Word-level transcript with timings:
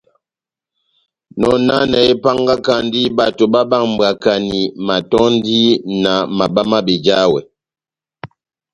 Nɔnanɛ 1.39 1.97
épángakandi 2.11 3.01
bato 3.17 3.43
bábambwakani 3.53 4.61
matɔ́ndi 4.85 5.57
na 6.03 6.13
mabá 6.37 6.61
má 6.71 6.77
bejawɛ. 6.87 7.39